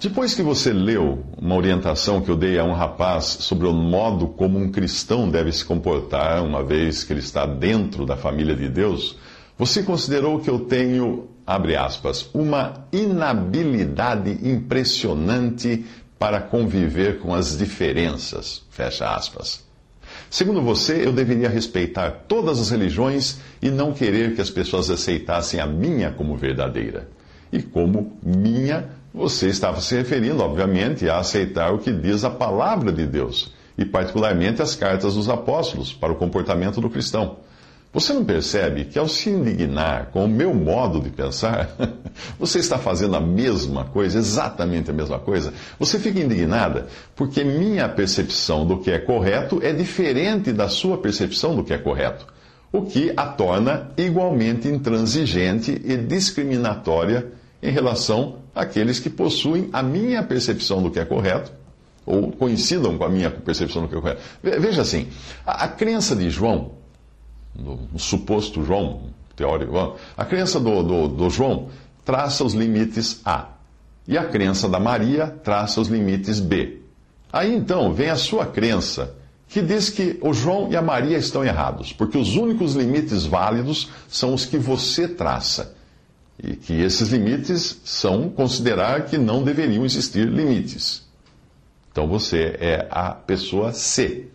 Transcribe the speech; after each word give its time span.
Depois 0.00 0.34
que 0.34 0.42
você 0.42 0.72
leu 0.72 1.22
uma 1.36 1.54
orientação 1.54 2.22
que 2.22 2.30
eu 2.30 2.36
dei 2.36 2.58
a 2.58 2.64
um 2.64 2.72
rapaz 2.72 3.24
sobre 3.40 3.66
o 3.66 3.72
modo 3.74 4.28
como 4.28 4.58
um 4.58 4.72
cristão 4.72 5.28
deve 5.28 5.52
se 5.52 5.62
comportar 5.62 6.42
uma 6.42 6.64
vez 6.64 7.04
que 7.04 7.12
ele 7.12 7.20
está 7.20 7.44
dentro 7.44 8.06
da 8.06 8.16
família 8.16 8.56
de 8.56 8.66
Deus, 8.66 9.18
você 9.58 9.82
considerou 9.82 10.40
que 10.40 10.48
eu 10.48 10.60
tenho, 10.60 11.28
abre 11.46 11.76
aspas, 11.76 12.30
uma 12.32 12.86
inabilidade 12.90 14.38
impressionante 14.42 15.84
para 16.18 16.40
conviver 16.40 17.18
com 17.18 17.34
as 17.34 17.58
diferenças, 17.58 18.62
fecha 18.70 19.06
aspas. 19.06 19.62
Segundo 20.30 20.62
você, 20.62 21.06
eu 21.06 21.12
deveria 21.12 21.50
respeitar 21.50 22.24
todas 22.26 22.58
as 22.58 22.70
religiões 22.70 23.38
e 23.60 23.70
não 23.70 23.92
querer 23.92 24.34
que 24.34 24.40
as 24.40 24.48
pessoas 24.48 24.88
aceitassem 24.88 25.60
a 25.60 25.66
minha 25.66 26.10
como 26.10 26.38
verdadeira. 26.38 27.06
E 27.52 27.60
como 27.60 28.16
minha, 28.22 28.99
você 29.12 29.48
estava 29.48 29.80
se 29.80 29.96
referindo, 29.96 30.42
obviamente, 30.42 31.08
a 31.08 31.18
aceitar 31.18 31.72
o 31.72 31.78
que 31.78 31.92
diz 31.92 32.24
a 32.24 32.30
palavra 32.30 32.92
de 32.92 33.06
Deus, 33.06 33.52
e 33.76 33.84
particularmente 33.84 34.62
as 34.62 34.74
cartas 34.74 35.14
dos 35.14 35.28
apóstolos 35.28 35.92
para 35.92 36.12
o 36.12 36.16
comportamento 36.16 36.80
do 36.80 36.88
cristão. 36.88 37.38
Você 37.92 38.12
não 38.12 38.24
percebe 38.24 38.84
que 38.84 39.00
ao 39.00 39.08
se 39.08 39.30
indignar 39.30 40.10
com 40.12 40.24
o 40.24 40.28
meu 40.28 40.54
modo 40.54 41.00
de 41.00 41.10
pensar, 41.10 41.74
você 42.38 42.60
está 42.60 42.78
fazendo 42.78 43.16
a 43.16 43.20
mesma 43.20 43.84
coisa, 43.84 44.16
exatamente 44.16 44.90
a 44.90 44.94
mesma 44.94 45.18
coisa? 45.18 45.52
Você 45.76 45.98
fica 45.98 46.20
indignada 46.20 46.86
porque 47.16 47.42
minha 47.42 47.88
percepção 47.88 48.64
do 48.64 48.78
que 48.78 48.92
é 48.92 48.98
correto 49.00 49.58
é 49.60 49.72
diferente 49.72 50.52
da 50.52 50.68
sua 50.68 50.98
percepção 50.98 51.56
do 51.56 51.64
que 51.64 51.74
é 51.74 51.78
correto, 51.78 52.26
o 52.72 52.82
que 52.82 53.12
a 53.16 53.26
torna 53.26 53.90
igualmente 53.96 54.68
intransigente 54.68 55.72
e 55.84 55.96
discriminatória 55.96 57.39
em 57.62 57.70
relação 57.70 58.36
àqueles 58.54 58.98
que 58.98 59.10
possuem 59.10 59.68
a 59.72 59.82
minha 59.82 60.22
percepção 60.22 60.82
do 60.82 60.90
que 60.90 60.98
é 60.98 61.04
correto, 61.04 61.52
ou 62.06 62.32
coincidam 62.32 62.96
com 62.96 63.04
a 63.04 63.08
minha 63.08 63.30
percepção 63.30 63.82
do 63.82 63.88
que 63.88 63.94
é 63.94 64.00
correto. 64.00 64.22
Veja 64.42 64.82
assim, 64.82 65.08
a, 65.46 65.64
a 65.64 65.68
crença 65.68 66.16
de 66.16 66.30
João, 66.30 66.72
no, 67.54 67.98
suposto 67.98 68.64
João, 68.64 69.10
teórico, 69.36 69.96
a 70.16 70.24
crença 70.24 70.58
do, 70.58 70.82
do, 70.82 71.08
do 71.08 71.30
João 71.30 71.68
traça 72.04 72.44
os 72.44 72.54
limites 72.54 73.20
A, 73.24 73.48
e 74.08 74.16
a 74.16 74.24
crença 74.24 74.68
da 74.68 74.80
Maria 74.80 75.26
traça 75.26 75.80
os 75.80 75.88
limites 75.88 76.40
B. 76.40 76.80
Aí 77.32 77.54
então 77.54 77.92
vem 77.92 78.10
a 78.10 78.16
sua 78.16 78.46
crença, 78.46 79.14
que 79.46 79.60
diz 79.60 79.90
que 79.90 80.18
o 80.20 80.32
João 80.32 80.70
e 80.70 80.76
a 80.76 80.82
Maria 80.82 81.18
estão 81.18 81.44
errados, 81.44 81.92
porque 81.92 82.16
os 82.16 82.36
únicos 82.36 82.74
limites 82.74 83.24
válidos 83.24 83.90
são 84.08 84.34
os 84.34 84.44
que 84.46 84.58
você 84.58 85.06
traça. 85.06 85.76
E 86.42 86.56
que 86.56 86.80
esses 86.80 87.08
limites 87.08 87.80
são 87.84 88.28
considerar 88.30 89.06
que 89.06 89.18
não 89.18 89.42
deveriam 89.42 89.84
existir 89.84 90.26
limites. 90.26 91.06
Então 91.92 92.06
você 92.08 92.56
é 92.58 92.86
a 92.90 93.10
pessoa 93.10 93.72
C, 93.72 94.26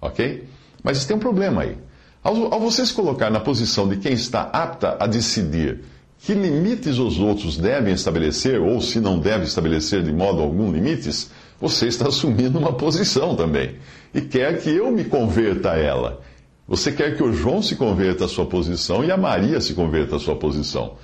ok? 0.00 0.44
Mas 0.82 1.04
tem 1.06 1.16
um 1.16 1.20
problema 1.20 1.62
aí. 1.62 1.76
Ao, 2.22 2.52
ao 2.52 2.60
você 2.60 2.84
se 2.84 2.92
colocar 2.92 3.30
na 3.30 3.40
posição 3.40 3.88
de 3.88 3.96
quem 3.96 4.12
está 4.12 4.42
apta 4.42 4.96
a 5.00 5.06
decidir 5.06 5.80
que 6.24 6.32
limites 6.32 6.98
os 6.98 7.18
outros 7.18 7.58
devem 7.58 7.92
estabelecer, 7.92 8.58
ou 8.58 8.80
se 8.80 8.98
não 8.98 9.18
deve 9.18 9.44
estabelecer 9.44 10.02
de 10.02 10.10
modo 10.10 10.40
algum 10.40 10.72
limites, 10.72 11.30
você 11.60 11.86
está 11.86 12.08
assumindo 12.08 12.58
uma 12.58 12.72
posição 12.72 13.36
também. 13.36 13.76
E 14.14 14.22
quer 14.22 14.58
que 14.58 14.70
eu 14.70 14.90
me 14.90 15.04
converta 15.04 15.72
a 15.72 15.78
ela. 15.78 16.22
Você 16.66 16.92
quer 16.92 17.14
que 17.14 17.22
o 17.22 17.32
João 17.32 17.60
se 17.60 17.76
converta 17.76 18.24
à 18.24 18.28
sua 18.28 18.46
posição 18.46 19.04
e 19.04 19.10
a 19.10 19.18
Maria 19.18 19.60
se 19.60 19.74
converta 19.74 20.16
à 20.16 20.18
sua 20.18 20.34
posição. 20.34 20.94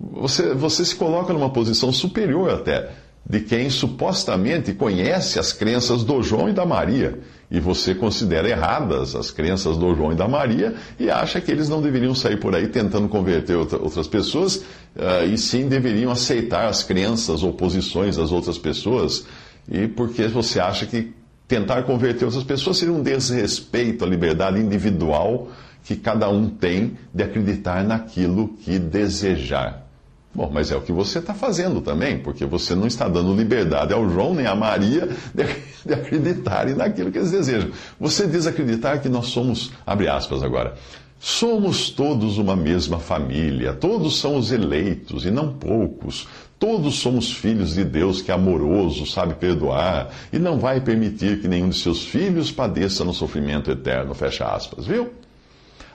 Você, 0.00 0.54
você 0.54 0.84
se 0.84 0.96
coloca 0.96 1.32
numa 1.32 1.50
posição 1.50 1.92
superior 1.92 2.50
até 2.50 2.90
de 3.28 3.40
quem 3.40 3.68
supostamente 3.68 4.72
conhece 4.72 5.38
as 5.38 5.52
crenças 5.52 6.02
do 6.02 6.22
João 6.22 6.48
e 6.48 6.52
da 6.52 6.64
Maria. 6.64 7.20
E 7.50 7.60
você 7.60 7.94
considera 7.94 8.48
erradas 8.48 9.14
as 9.14 9.30
crenças 9.30 9.76
do 9.76 9.94
João 9.94 10.12
e 10.12 10.14
da 10.14 10.26
Maria 10.26 10.74
e 10.98 11.10
acha 11.10 11.40
que 11.40 11.50
eles 11.50 11.68
não 11.68 11.82
deveriam 11.82 12.14
sair 12.14 12.38
por 12.38 12.54
aí 12.54 12.68
tentando 12.68 13.08
converter 13.08 13.56
outras 13.56 14.06
pessoas, 14.06 14.56
uh, 14.56 15.26
e 15.30 15.36
sim 15.36 15.68
deveriam 15.68 16.10
aceitar 16.10 16.66
as 16.66 16.82
crenças 16.82 17.42
ou 17.42 17.52
posições 17.52 18.16
das 18.16 18.32
outras 18.32 18.56
pessoas, 18.56 19.26
e 19.70 19.86
porque 19.86 20.26
você 20.28 20.60
acha 20.60 20.86
que 20.86 21.12
tentar 21.46 21.82
converter 21.82 22.24
outras 22.24 22.44
pessoas 22.44 22.78
seria 22.78 22.94
um 22.94 23.02
desrespeito 23.02 24.04
à 24.04 24.08
liberdade 24.08 24.60
individual 24.60 25.48
que 25.84 25.96
cada 25.96 26.28
um 26.28 26.48
tem 26.48 26.96
de 27.12 27.22
acreditar 27.22 27.82
naquilo 27.82 28.56
que 28.58 28.78
desejar. 28.78 29.89
Bom, 30.32 30.48
mas 30.52 30.70
é 30.70 30.76
o 30.76 30.80
que 30.80 30.92
você 30.92 31.18
está 31.18 31.34
fazendo 31.34 31.80
também, 31.80 32.18
porque 32.18 32.46
você 32.46 32.74
não 32.74 32.86
está 32.86 33.08
dando 33.08 33.34
liberdade 33.34 33.92
ao 33.92 34.08
João 34.08 34.32
nem 34.32 34.46
à 34.46 34.54
Maria 34.54 35.08
de, 35.34 35.92
acreditarem 35.92 36.74
naquilo 36.74 37.10
que 37.10 37.18
eles 37.18 37.32
desejam. 37.32 37.70
Você 37.98 38.28
diz 38.28 38.46
acreditar 38.46 38.98
que 38.98 39.08
nós 39.08 39.26
somos, 39.26 39.72
abre 39.84 40.08
aspas 40.08 40.44
agora, 40.44 40.74
somos 41.18 41.90
todos 41.90 42.38
uma 42.38 42.54
mesma 42.54 43.00
família, 43.00 43.72
todos 43.72 44.20
são 44.20 44.36
os 44.36 44.52
eleitos 44.52 45.26
e 45.26 45.32
não 45.32 45.52
poucos. 45.52 46.28
Todos 46.60 46.96
somos 46.96 47.32
filhos 47.32 47.74
de 47.74 47.82
Deus 47.82 48.22
que 48.22 48.30
é 48.30 48.34
amoroso, 48.34 49.06
sabe 49.06 49.34
perdoar 49.34 50.10
e 50.30 50.38
não 50.38 50.58
vai 50.58 50.80
permitir 50.80 51.40
que 51.40 51.48
nenhum 51.48 51.70
de 51.70 51.76
seus 51.76 52.04
filhos 52.04 52.52
padeça 52.52 53.02
no 53.02 53.14
sofrimento 53.14 53.70
eterno. 53.70 54.14
Fecha 54.14 54.46
aspas, 54.46 54.86
viu? 54.86 55.10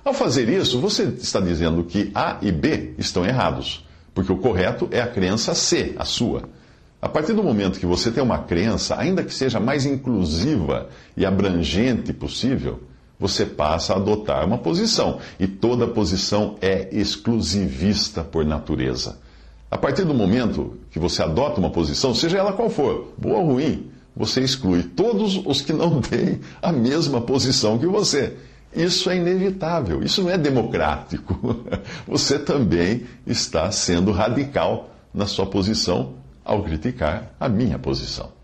Ao 0.03 0.13
fazer 0.13 0.49
isso, 0.49 0.79
você 0.79 1.03
está 1.03 1.39
dizendo 1.39 1.83
que 1.83 2.11
A 2.13 2.37
e 2.41 2.51
B 2.51 2.95
estão 2.97 3.23
errados. 3.25 3.84
Porque 4.15 4.31
o 4.31 4.37
correto 4.37 4.87
é 4.91 5.01
a 5.01 5.07
crença 5.07 5.53
C, 5.53 5.93
a 5.99 6.05
sua. 6.05 6.43
A 7.01 7.09
partir 7.09 7.33
do 7.33 7.43
momento 7.43 7.79
que 7.79 7.85
você 7.85 8.09
tem 8.09 8.23
uma 8.23 8.39
crença, 8.39 8.97
ainda 8.97 9.23
que 9.23 9.33
seja 9.33 9.59
mais 9.59 9.85
inclusiva 9.85 10.89
e 11.15 11.25
abrangente 11.25 12.13
possível, 12.13 12.79
você 13.19 13.45
passa 13.45 13.93
a 13.93 13.97
adotar 13.97 14.45
uma 14.45 14.57
posição. 14.57 15.19
E 15.37 15.45
toda 15.45 15.85
posição 15.85 16.55
é 16.61 16.87
exclusivista 16.91 18.23
por 18.23 18.45
natureza. 18.45 19.19
A 19.69 19.77
partir 19.77 20.05
do 20.05 20.13
momento 20.13 20.77
que 20.89 20.97
você 20.97 21.21
adota 21.21 21.59
uma 21.59 21.69
posição, 21.69 22.15
seja 22.15 22.37
ela 22.37 22.53
qual 22.53 22.69
for, 22.69 23.13
boa 23.17 23.39
ou 23.39 23.47
ruim, 23.53 23.91
você 24.15 24.41
exclui 24.41 24.83
todos 24.83 25.41
os 25.45 25.61
que 25.61 25.73
não 25.73 25.99
têm 26.01 26.39
a 26.61 26.71
mesma 26.71 27.19
posição 27.19 27.77
que 27.77 27.85
você. 27.85 28.33
Isso 28.75 29.09
é 29.09 29.17
inevitável, 29.17 30.03
isso 30.03 30.21
não 30.21 30.29
é 30.29 30.37
democrático. 30.37 31.63
Você 32.05 32.37
também 32.37 33.05
está 33.25 33.71
sendo 33.71 34.11
radical 34.11 34.89
na 35.13 35.25
sua 35.25 35.45
posição 35.45 36.15
ao 36.43 36.61
criticar 36.61 37.33
a 37.39 37.47
minha 37.47 37.79
posição. 37.79 38.34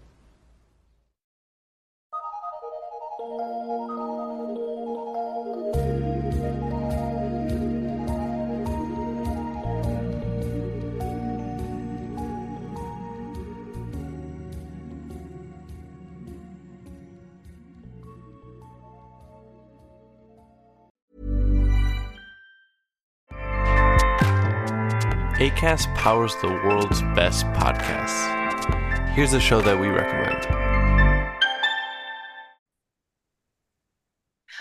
ACAST 25.42 25.96
powers 25.96 26.36
the 26.36 26.50
world's 26.50 27.02
best 27.16 27.48
podcasts. 27.48 29.10
Here's 29.16 29.34
a 29.34 29.40
show 29.40 29.60
that 29.60 29.80
we 29.80 29.88
recommend. 29.88 30.46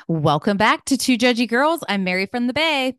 Welcome 0.09 0.57
back 0.57 0.87
to 0.87 0.97
Two 0.97 1.19
Judgy 1.19 1.47
Girls. 1.47 1.85
I'm 1.87 2.03
Mary 2.03 2.25
from 2.25 2.47
the 2.47 2.55
Bay. 2.55 2.97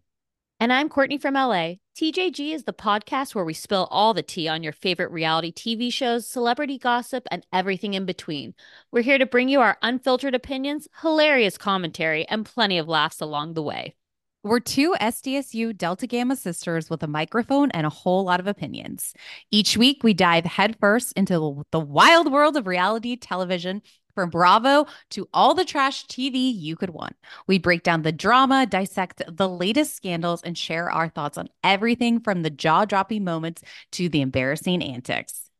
And 0.59 0.71
I'm 0.71 0.89
Courtney 0.89 1.17
from 1.17 1.33
LA. 1.33 1.77
TJG 1.99 2.53
is 2.53 2.65
the 2.65 2.71
podcast 2.71 3.33
where 3.33 3.45
we 3.45 3.55
spill 3.55 3.87
all 3.89 4.13
the 4.13 4.21
tea 4.21 4.47
on 4.47 4.61
your 4.61 4.73
favorite 4.73 5.09
reality 5.09 5.51
TV 5.51 5.91
shows, 5.91 6.27
celebrity 6.27 6.77
gossip, 6.77 7.27
and 7.31 7.43
everything 7.51 7.95
in 7.95 8.05
between. 8.05 8.53
We're 8.91 9.01
here 9.01 9.17
to 9.17 9.25
bring 9.25 9.49
you 9.49 9.59
our 9.59 9.79
unfiltered 9.81 10.35
opinions, 10.35 10.87
hilarious 11.01 11.57
commentary, 11.57 12.27
and 12.27 12.45
plenty 12.45 12.77
of 12.77 12.87
laughs 12.87 13.21
along 13.21 13.55
the 13.55 13.63
way. 13.63 13.95
We're 14.43 14.59
two 14.59 14.95
SDSU 14.99 15.77
Delta 15.77 16.07
Gamma 16.07 16.35
sisters 16.35 16.89
with 16.89 17.03
a 17.03 17.07
microphone 17.07 17.69
and 17.71 17.85
a 17.85 17.91
whole 17.91 18.23
lot 18.23 18.39
of 18.39 18.47
opinions. 18.47 19.13
Each 19.51 19.77
week, 19.77 20.03
we 20.03 20.15
dive 20.15 20.45
headfirst 20.45 21.13
into 21.13 21.63
the 21.69 21.79
wild 21.79 22.31
world 22.31 22.57
of 22.57 22.65
reality 22.65 23.15
television 23.15 23.83
from 24.15 24.31
Bravo 24.31 24.88
to 25.11 25.29
all 25.31 25.53
the 25.53 25.63
trash 25.63 26.07
TV 26.07 26.51
you 26.55 26.75
could 26.75 26.89
want. 26.89 27.15
We 27.45 27.59
break 27.59 27.83
down 27.83 28.01
the 28.01 28.11
drama, 28.11 28.65
dissect 28.65 29.21
the 29.27 29.47
latest 29.47 29.95
scandals, 29.95 30.41
and 30.41 30.57
share 30.57 30.89
our 30.89 31.07
thoughts 31.07 31.38
on 31.38 31.47
everything 31.63 32.19
from 32.19 32.41
the 32.41 32.49
jaw 32.49 32.85
dropping 32.85 33.23
moments 33.23 33.61
to 33.91 34.09
the 34.09 34.21
embarrassing 34.21 34.81
antics. 34.81 35.50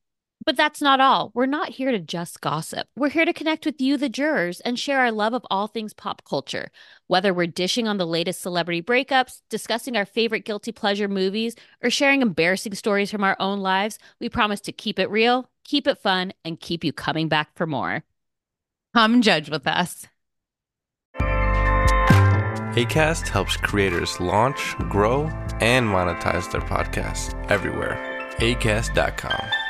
But 0.44 0.58
that's 0.58 0.82
not 0.82 1.00
all. 1.00 1.32
We're 1.34 1.46
not 1.46 1.70
here 1.70 1.92
to 1.92 2.00
just 2.00 2.42
gossip. 2.42 2.88
We're 2.96 3.10
here 3.10 3.26
to 3.26 3.34
connect 3.34 3.66
with 3.66 3.80
you, 3.80 3.98
the 3.98 4.10
jurors, 4.10 4.60
and 4.62 4.80
share 4.80 5.00
our 5.00 5.12
love 5.12 5.34
of 5.34 5.46
all 5.52 5.68
things 5.68 5.94
pop 5.94 6.24
culture. 6.26 6.72
Whether 7.08 7.34
we're 7.34 7.48
dishing 7.48 7.88
on 7.88 7.98
the 7.98 8.08
latest 8.08 8.42
celebrity 8.42 8.82
breakups, 8.82 9.42
discussing 9.50 9.96
our 9.96 10.06
favorite 10.06 10.46
guilty 10.46 10.72
pleasure 10.72 11.08
movies, 11.08 11.56
or 11.84 11.90
sharing 11.90 12.22
embarrassing 12.22 12.74
stories 12.74 13.12
from 13.12 13.24
our 13.24 13.38
own 13.40 13.60
lives, 13.60 14.00
we 14.20 14.30
promise 14.30 14.62
to 14.62 14.72
keep 14.72 14.98
it 14.98 15.10
real, 15.12 15.50
keep 15.64 15.88
it 15.88 16.00
fun, 16.00 16.34
and 16.44 16.60
keep 16.60 16.84
you 16.84 16.92
coming 16.92 17.28
back 17.28 17.56
for 17.56 17.68
more. 17.68 18.04
Come 18.96 19.22
judge 19.22 19.50
with 19.50 19.68
us. 19.68 20.08
ACAST 22.76 23.28
helps 23.28 23.58
creators 23.58 24.20
launch, 24.22 24.76
grow, 24.90 25.24
and 25.60 25.86
monetize 25.86 26.50
their 26.52 26.62
podcasts 26.62 27.34
everywhere. 27.52 27.98
ACAST.com. 28.38 29.61